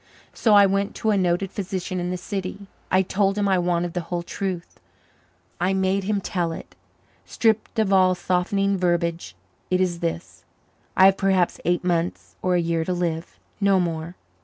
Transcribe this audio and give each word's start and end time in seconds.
So 0.33 0.55
I 0.55 0.65
went 0.65 0.95
to 0.95 1.11
a 1.11 1.15
noted 1.15 1.51
physician 1.51 1.99
in 1.99 2.09
the 2.09 2.17
city. 2.17 2.65
I 2.89 3.03
told 3.03 3.37
him 3.37 3.47
I 3.47 3.59
wanted 3.59 3.93
the 3.93 4.01
whole 4.09 4.23
truth 4.23 4.79
I 5.59 5.75
made 5.75 6.05
him 6.05 6.19
tell 6.21 6.51
it. 6.51 6.73
Stripped 7.23 7.77
of 7.77 7.93
all 7.93 8.15
softening 8.15 8.79
verbiage 8.79 9.35
it 9.69 9.79
is 9.79 9.99
this: 9.99 10.43
I 10.97 11.05
have 11.05 11.17
perhaps 11.17 11.59
eight 11.65 11.83
months 11.83 12.35
or 12.41 12.55
a 12.55 12.59
year 12.59 12.83
to 12.83 12.93
live 12.93 13.37
no 13.59 13.79
more! 13.79 14.15